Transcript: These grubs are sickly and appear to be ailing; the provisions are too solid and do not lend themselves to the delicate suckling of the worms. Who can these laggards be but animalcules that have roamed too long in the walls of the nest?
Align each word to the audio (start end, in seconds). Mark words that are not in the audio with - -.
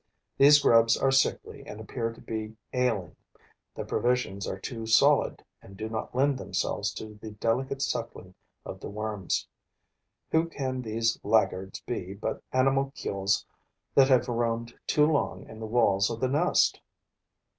These 0.35 0.57
grubs 0.59 0.97
are 0.97 1.11
sickly 1.11 1.63
and 1.63 1.79
appear 1.79 2.11
to 2.11 2.21
be 2.21 2.55
ailing; 2.73 3.15
the 3.75 3.85
provisions 3.85 4.47
are 4.47 4.57
too 4.57 4.87
solid 4.87 5.43
and 5.61 5.77
do 5.77 5.89
not 5.89 6.15
lend 6.15 6.39
themselves 6.39 6.91
to 6.95 7.19
the 7.21 7.29
delicate 7.33 7.83
suckling 7.83 8.33
of 8.65 8.79
the 8.79 8.89
worms. 8.89 9.47
Who 10.31 10.49
can 10.49 10.81
these 10.81 11.19
laggards 11.23 11.81
be 11.81 12.15
but 12.15 12.41
animalcules 12.51 13.45
that 13.93 14.07
have 14.07 14.27
roamed 14.27 14.73
too 14.87 15.05
long 15.05 15.43
in 15.47 15.59
the 15.59 15.67
walls 15.67 16.09
of 16.09 16.19
the 16.19 16.29
nest? 16.29 16.81